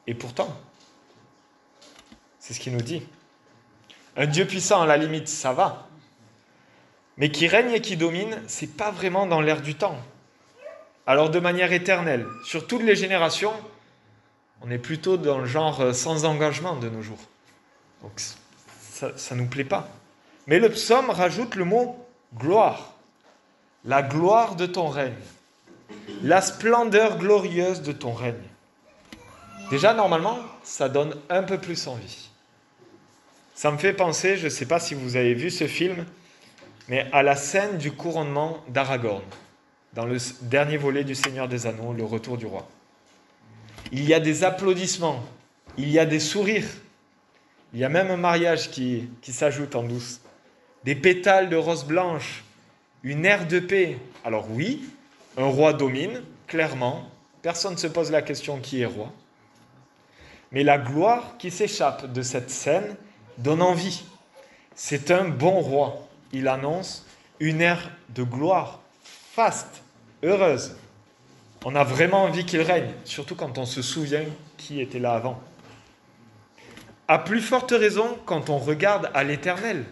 [0.06, 0.54] Et pourtant,
[2.38, 3.02] c'est ce qu'il nous dit.
[4.16, 5.88] Un Dieu puissant, à la limite, ça va.
[7.16, 9.98] Mais qui règne et qui domine, c'est pas vraiment dans l'air du temps
[11.06, 13.54] alors de manière éternelle, sur toutes les générations,
[14.60, 17.18] on est plutôt dans le genre euh, sans engagement de nos jours.
[18.02, 18.12] Donc
[19.16, 19.88] ça ne nous plaît pas.
[20.46, 22.04] Mais le psaume rajoute le mot
[22.36, 22.92] gloire.
[23.84, 25.14] La gloire de ton règne.
[26.22, 28.34] La splendeur glorieuse de ton règne.
[29.70, 32.30] Déjà, normalement, ça donne un peu plus envie.
[33.54, 36.04] Ça me fait penser, je ne sais pas si vous avez vu ce film,
[36.88, 39.22] mais à la scène du couronnement d'Aragorn
[39.92, 42.66] dans le dernier volet du Seigneur des Anneaux, le retour du roi.
[43.90, 45.22] Il y a des applaudissements,
[45.76, 46.68] il y a des sourires,
[47.74, 50.20] il y a même un mariage qui, s'ajoute en douce,
[50.84, 52.44] des pétales de rose blanche,
[53.02, 53.98] une ère de paix.
[54.24, 54.88] Alors oui,
[55.36, 57.08] un roi domine, clairement,
[57.40, 59.12] personne ne se pose la question qui est roi.
[60.52, 62.96] Mais la gloire qui s'échappe de cette scène
[63.38, 64.04] donne envie.
[64.74, 66.06] C'est un bon roi.
[66.32, 67.06] Il annonce
[67.40, 68.81] une ère de gloire,
[69.32, 69.82] faste,
[70.22, 70.76] heureuse.
[71.64, 74.24] On a vraiment envie qu'il règne, surtout quand on se souvient
[74.58, 75.40] qui était là avant.
[77.08, 79.84] À plus forte raison quand on regarde à l'éternel.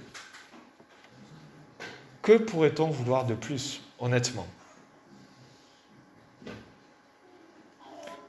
[2.20, 4.46] Que pourrait-on vouloir de plus, honnêtement?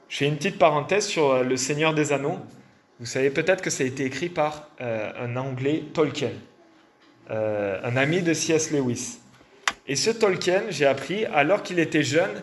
[0.08, 2.38] Je fais une petite parenthèse sur euh, Le Seigneur des Anneaux.
[3.00, 6.32] Vous savez peut-être que ça a été écrit par euh, un Anglais, Tolkien,
[7.30, 8.70] euh, un ami de C.S.
[8.70, 9.21] Lewis.
[9.86, 12.42] Et ce Tolkien, j'ai appris, alors qu'il était jeune,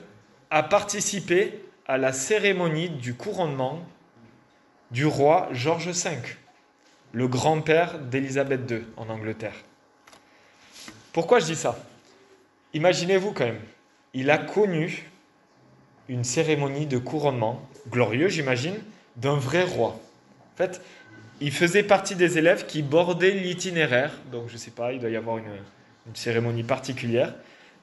[0.50, 3.82] a participé à la cérémonie du couronnement
[4.92, 6.18] du roi George V,
[7.14, 9.56] le grand-père d'Élisabeth II en Angleterre.
[11.14, 11.80] Pourquoi je dis ça?
[12.74, 13.62] Imaginez-vous quand même,
[14.14, 15.10] il a connu
[16.08, 18.76] une cérémonie de couronnement, glorieux j'imagine,
[19.16, 20.00] d'un vrai roi.
[20.54, 20.82] En fait,
[21.40, 25.10] il faisait partie des élèves qui bordaient l'itinéraire, donc je ne sais pas, il doit
[25.10, 25.46] y avoir une,
[26.10, 27.34] une, cérémonie particulière,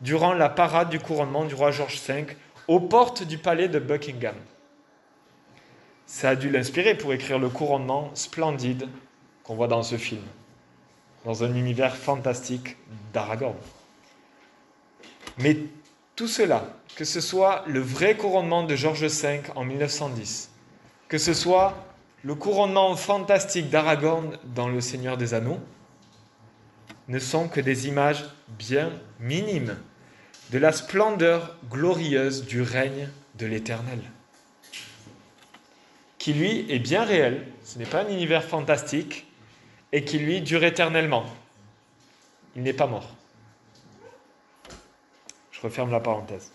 [0.01, 2.27] durant la parade du couronnement du roi George V
[2.69, 4.35] aux portes du palais de Buckingham.
[6.07, 8.89] Ça a dû l'inspirer pour écrire le couronnement splendide
[9.43, 10.23] qu'on voit dans ce film,
[11.25, 12.77] dans un univers fantastique
[13.13, 13.57] d'Aragorn.
[15.39, 15.57] Mais
[16.15, 16.65] tout cela,
[16.97, 20.51] que ce soit le vrai couronnement de George V en 1910,
[21.09, 21.75] que ce soit
[22.23, 25.61] le couronnement fantastique d'Aragorn dans Le Seigneur des Anneaux,
[27.09, 28.91] ne sont que des images bien
[29.21, 29.77] minimes
[30.51, 34.01] de la splendeur glorieuse du règne de l'Éternel,
[36.19, 39.27] qui lui est bien réel, ce n'est pas un univers fantastique,
[39.93, 41.25] et qui lui dure éternellement.
[42.55, 43.15] Il n'est pas mort.
[45.53, 46.51] Je referme la parenthèse.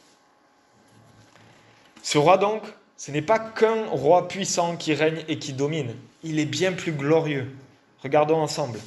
[2.03, 2.63] Ce roi donc,
[2.97, 6.91] ce n'est pas qu'un roi puissant qui règne et qui domine, il est bien plus
[6.91, 7.51] glorieux.
[8.03, 8.79] Regardons ensemble.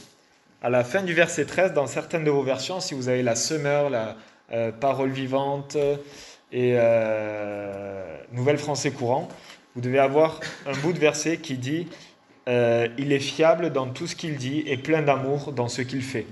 [0.64, 3.36] À la fin du verset 13, dans certaines de vos versions, si vous avez la
[3.36, 4.16] semeur, la
[4.50, 5.76] euh, parole vivante
[6.52, 9.28] et euh, Nouvelle Français courant,
[9.74, 11.86] vous devez avoir un bout de verset qui dit
[12.48, 16.00] euh, Il est fiable dans tout ce qu'il dit et plein d'amour dans ce qu'il
[16.00, 16.24] fait.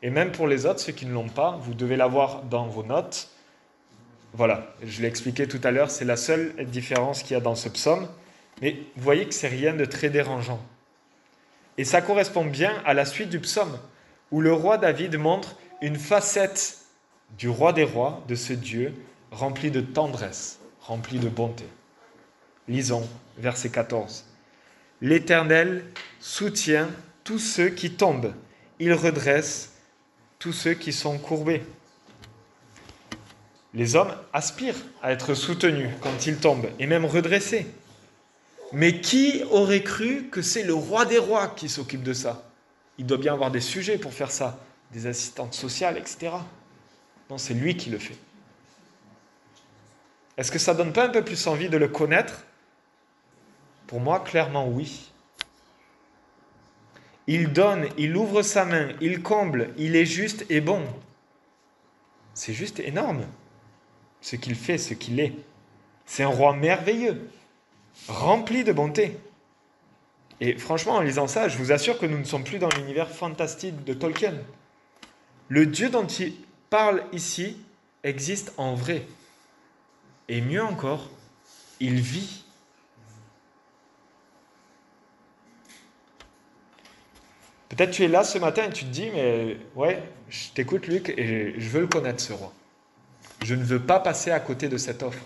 [0.00, 2.84] Et même pour les autres, ceux qui ne l'ont pas, vous devez l'avoir dans vos
[2.84, 3.30] notes.
[4.32, 7.56] Voilà, je l'ai expliqué tout à l'heure, c'est la seule différence qu'il y a dans
[7.56, 8.06] ce psaume.
[8.62, 10.60] Mais vous voyez que c'est rien de très dérangeant.
[11.78, 13.78] Et ça correspond bien à la suite du psaume,
[14.30, 16.78] où le roi David montre une facette
[17.38, 18.94] du roi des rois, de ce Dieu,
[19.30, 21.64] rempli de tendresse, rempli de bonté.
[22.68, 23.08] Lisons
[23.38, 24.24] verset 14.
[25.00, 25.84] L'Éternel
[26.20, 26.88] soutient
[27.24, 28.32] tous ceux qui tombent,
[28.78, 29.72] il redresse
[30.38, 31.62] tous ceux qui sont courbés.
[33.74, 37.66] Les hommes aspirent à être soutenus quand ils tombent et même redressés.
[38.76, 42.42] Mais qui aurait cru que c'est le roi des rois qui s'occupe de ça?
[42.98, 44.58] Il doit bien avoir des sujets pour faire ça,
[44.92, 46.32] des assistantes sociales, etc.
[47.30, 48.18] Non, c'est lui qui le fait.
[50.36, 52.44] Est-ce que ça donne pas un peu plus envie de le connaître?
[53.86, 55.10] Pour moi, clairement oui.
[57.26, 60.84] Il donne, il ouvre sa main, il comble, il est juste et bon.
[62.34, 63.24] C'est juste énorme
[64.20, 65.32] ce qu'il fait, ce qu'il est.
[66.04, 67.30] C'est un roi merveilleux,
[68.08, 69.18] rempli de bonté.
[70.40, 73.10] Et franchement, en lisant ça, je vous assure que nous ne sommes plus dans l'univers
[73.10, 74.34] fantastique de Tolkien.
[75.48, 76.34] Le Dieu dont il
[76.68, 77.56] parle ici
[78.02, 79.06] existe en vrai.
[80.28, 81.08] Et mieux encore,
[81.80, 82.44] il vit.
[87.68, 91.10] Peut-être tu es là ce matin et tu te dis, mais ouais, je t'écoute Luc
[91.10, 92.52] et je veux le connaître ce roi.
[93.44, 95.24] Je ne veux pas passer à côté de cette offre.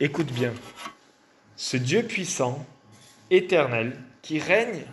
[0.00, 0.52] Écoute bien.
[1.56, 2.66] Ce Dieu puissant,
[3.30, 4.84] éternel, qui règne,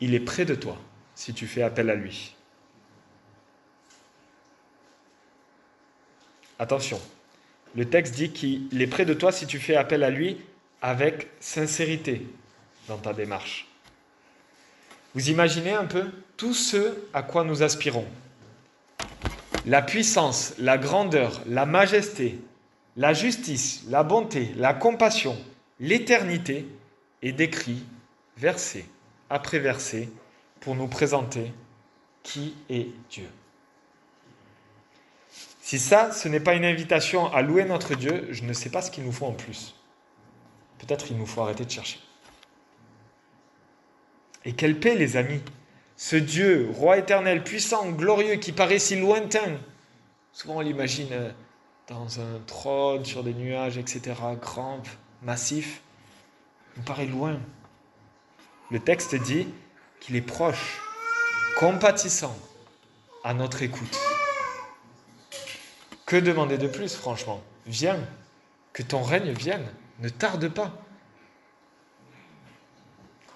[0.00, 0.78] il est près de toi
[1.14, 2.34] si tu fais appel à lui.
[6.58, 7.00] Attention,
[7.74, 10.38] le texte dit qu'il est près de toi si tu fais appel à lui
[10.80, 12.26] avec sincérité
[12.88, 13.66] dans ta démarche.
[15.14, 18.06] Vous imaginez un peu tout ce à quoi nous aspirons.
[19.66, 22.38] La puissance, la grandeur, la majesté,
[22.96, 25.36] la justice, la bonté, la compassion,
[25.80, 26.66] l'éternité
[27.22, 27.84] est décrit
[28.36, 28.84] verset
[29.30, 30.08] après verset
[30.60, 31.52] pour nous présenter
[32.22, 33.28] qui est Dieu.
[35.60, 38.82] Si ça, ce n'est pas une invitation à louer notre Dieu, je ne sais pas
[38.82, 39.74] ce qu'il nous faut en plus.
[40.78, 42.00] Peut-être il nous faut arrêter de chercher.
[44.44, 45.40] Et quelle paix, les amis
[45.96, 49.58] Ce Dieu, roi éternel, puissant, glorieux, qui paraît si lointain.
[50.32, 51.30] Souvent, on l'imagine euh,
[51.92, 54.82] dans un trône, sur des nuages, etc., grand,
[55.22, 55.82] massif.
[56.76, 57.38] nous paraît loin.
[58.70, 59.46] Le texte dit
[60.00, 60.80] qu'il est proche,
[61.58, 62.34] compatissant,
[63.24, 63.98] à notre écoute.
[66.06, 67.42] Que demander de plus, franchement?
[67.66, 68.00] Viens,
[68.72, 69.66] que ton règne vienne,
[70.00, 70.72] ne tarde pas.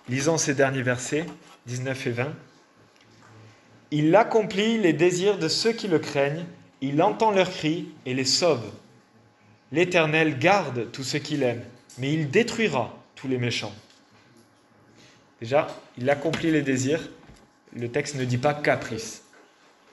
[0.08, 1.26] Lisons ces derniers versets,
[1.66, 2.34] 19 et 20.
[3.90, 6.46] Il accomplit les désirs de ceux qui le craignent,
[6.80, 8.64] il entend leurs cris et les sauve.
[9.72, 11.62] L'Éternel garde tous ceux qu'il aime,
[11.98, 13.74] mais il détruira tous les méchants.
[15.40, 15.66] Déjà,
[15.98, 17.08] il accomplit les désirs.
[17.74, 19.22] Le texte ne dit pas caprice.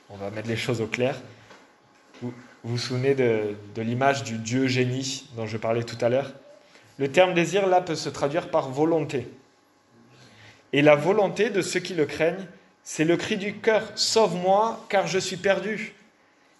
[0.09, 1.19] On va mettre les choses au clair.
[2.21, 6.33] Vous vous, souvenez de, de l'image du Dieu génie dont je parlais tout à l'heure?
[6.97, 9.27] Le terme désir, là, peut se traduire par volonté.
[10.71, 12.47] Et la volonté de ceux qui le craignent,
[12.83, 15.93] c'est le cri du cœur Sauve-moi, car je suis perdu.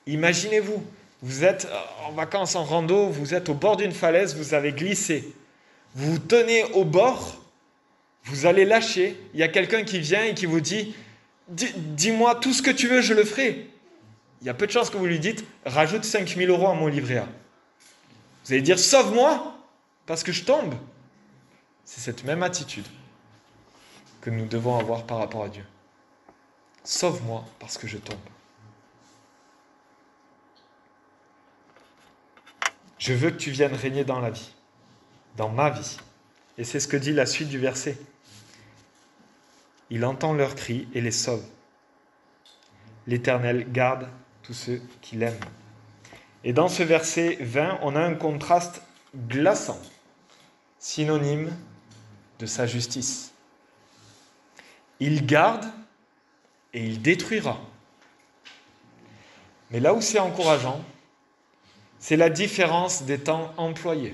[0.07, 0.83] Imaginez-vous,
[1.21, 1.67] vous êtes
[2.05, 5.33] en vacances en rando, vous êtes au bord d'une falaise, vous avez glissé.
[5.95, 7.41] Vous vous tenez au bord,
[8.25, 9.17] vous allez lâcher.
[9.33, 10.95] Il y a quelqu'un qui vient et qui vous dit
[11.47, 13.69] Dis-moi tout ce que tu veux, je le ferai.
[14.41, 16.87] Il y a peu de chances que vous lui dites Rajoute 5000 euros à mon
[16.87, 17.27] livret A.
[18.45, 19.57] Vous allez dire Sauve-moi,
[20.05, 20.73] parce que je tombe.
[21.85, 22.85] C'est cette même attitude
[24.21, 25.65] que nous devons avoir par rapport à Dieu.
[26.83, 28.17] Sauve-moi parce que je tombe.
[33.03, 34.53] Je veux que tu viennes régner dans la vie,
[35.35, 35.97] dans ma vie.
[36.57, 37.97] Et c'est ce que dit la suite du verset.
[39.89, 41.43] Il entend leurs cris et les sauve.
[43.05, 44.07] L'Éternel garde
[44.41, 45.43] tous ceux qui l'aiment.
[46.45, 48.81] Et dans ce verset 20, on a un contraste
[49.27, 49.81] glaçant,
[50.79, 51.51] synonyme
[52.39, 53.33] de sa justice.
[55.01, 55.65] Il garde
[56.71, 57.59] et il détruira.
[59.71, 60.81] Mais là où c'est encourageant,
[62.03, 64.13] c'est la différence des temps employés.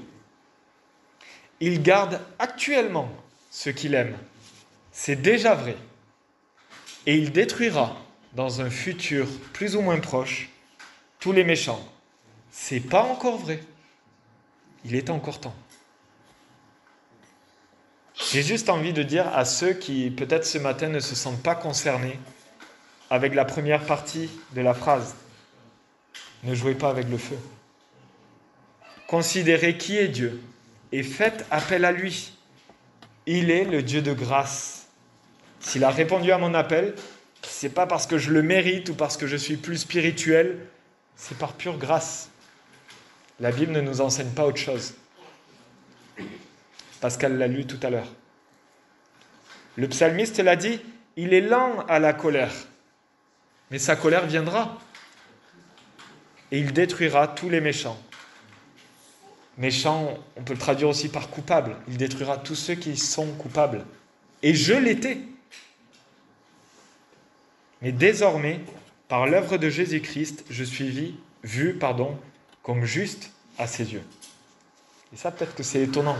[1.59, 3.09] Il garde actuellement
[3.49, 4.15] ce qu'il aime.
[4.91, 5.75] C'est déjà vrai.
[7.07, 7.97] Et il détruira
[8.33, 10.49] dans un futur plus ou moins proche
[11.19, 11.83] tous les méchants.
[12.51, 13.59] C'est pas encore vrai.
[14.85, 15.55] Il est encore temps.
[18.13, 21.55] J'ai juste envie de dire à ceux qui peut-être ce matin ne se sentent pas
[21.55, 22.19] concernés
[23.09, 25.15] avec la première partie de la phrase,
[26.43, 27.39] ne jouez pas avec le feu.
[29.09, 30.39] Considérez qui est Dieu
[30.91, 32.31] et faites appel à lui.
[33.25, 34.85] Il est le Dieu de grâce.
[35.59, 36.93] S'il a répondu à mon appel,
[37.41, 40.59] c'est pas parce que je le mérite ou parce que je suis plus spirituel,
[41.15, 42.29] c'est par pure grâce.
[43.39, 44.93] La Bible ne nous enseigne pas autre chose.
[47.01, 48.13] Pascal l'a lu tout à l'heure.
[49.75, 50.79] Le psalmiste l'a dit,
[51.15, 52.53] il est lent à la colère,
[53.71, 54.77] mais sa colère viendra.
[56.51, 57.99] Et il détruira tous les méchants.
[59.59, 61.75] Méchant, on peut le traduire aussi par coupable.
[61.89, 63.85] Il détruira tous ceux qui sont coupables.
[64.41, 65.17] Et je l'étais.
[67.81, 68.61] Mais désormais,
[69.09, 72.17] par l'œuvre de Jésus-Christ, je suis vu, pardon,
[72.63, 74.03] comme juste à ses yeux.
[75.13, 76.17] Et ça, peut-être que c'est étonnant.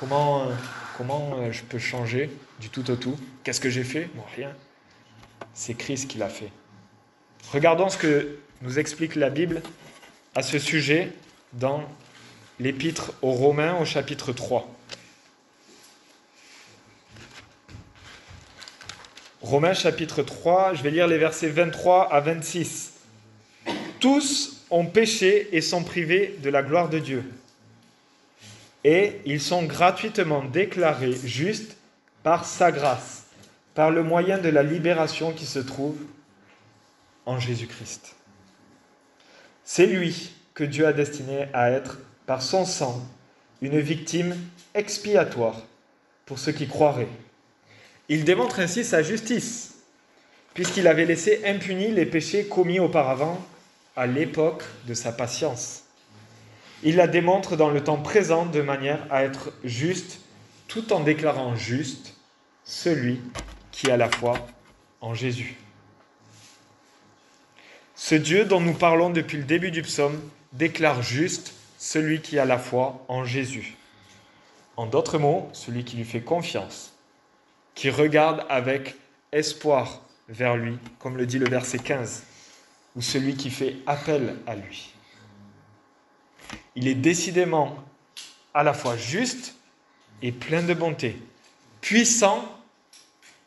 [0.00, 0.54] Comment, euh,
[0.96, 3.18] comment euh, je peux changer du tout au tout?
[3.44, 4.08] Qu'est-ce que j'ai fait?
[4.34, 4.50] Rien.
[5.52, 6.50] C'est Christ qui l'a fait.
[7.52, 9.60] Regardons ce que nous explique la Bible
[10.34, 11.10] à ce sujet
[11.52, 11.84] dans
[12.60, 14.68] l'épître aux Romains au chapitre 3.
[19.40, 22.92] Romains chapitre 3, je vais lire les versets 23 à 26.
[23.98, 27.24] Tous ont péché et sont privés de la gloire de Dieu.
[28.84, 31.76] Et ils sont gratuitement déclarés justes
[32.22, 33.24] par sa grâce,
[33.74, 35.98] par le moyen de la libération qui se trouve
[37.26, 38.16] en Jésus-Christ.
[39.64, 43.00] C'est lui que Dieu a destiné à être par son sang
[43.62, 44.36] une victime
[44.74, 45.62] expiatoire
[46.26, 47.08] pour ceux qui croiraient.
[48.08, 49.76] Il démontre ainsi sa justice,
[50.54, 53.40] puisqu'il avait laissé impunis les péchés commis auparavant
[53.96, 55.84] à l'époque de sa patience.
[56.82, 60.20] Il la démontre dans le temps présent de manière à être juste,
[60.66, 62.14] tout en déclarant juste
[62.64, 63.20] celui
[63.70, 64.34] qui a la foi
[65.00, 65.56] en Jésus.
[67.94, 70.20] Ce Dieu dont nous parlons depuis le début du psaume
[70.52, 73.76] déclare juste celui qui a la foi en Jésus.
[74.76, 76.94] En d'autres mots, celui qui lui fait confiance,
[77.74, 78.94] qui regarde avec
[79.32, 82.22] espoir vers lui, comme le dit le verset 15,
[82.94, 84.94] ou celui qui fait appel à lui.
[86.76, 87.76] Il est décidément
[88.54, 89.56] à la fois juste
[90.22, 91.20] et plein de bonté,
[91.80, 92.44] puissant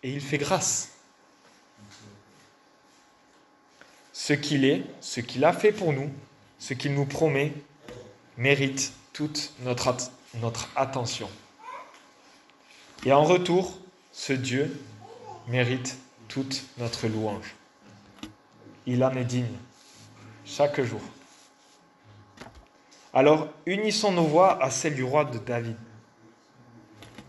[0.03, 0.91] et il fait grâce.
[4.11, 6.11] Ce qu'il est, ce qu'il a fait pour nous,
[6.59, 7.53] ce qu'il nous promet,
[8.37, 9.95] mérite toute notre,
[10.75, 11.29] attention.
[13.05, 13.77] Et en retour,
[14.11, 14.77] ce Dieu
[15.47, 17.55] mérite toute notre louange.
[18.85, 19.45] Il en est digne
[20.45, 21.01] chaque jour.
[23.13, 25.77] Alors unissons nos voix à celle du roi de David.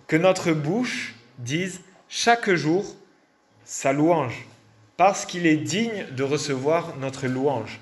[0.06, 2.84] Que notre bouche dise chaque jour
[3.64, 4.46] sa louange,
[4.96, 7.80] parce qu'il est digne de recevoir notre louange,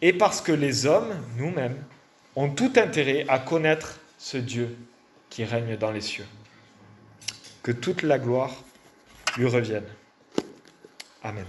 [0.00, 1.82] et parce que les hommes, nous-mêmes,
[2.36, 4.76] ont tout intérêt à connaître ce Dieu
[5.30, 6.26] qui règne dans les cieux.
[7.62, 8.62] Que toute la gloire
[9.36, 9.86] lui revienne.
[11.22, 11.46] Amen.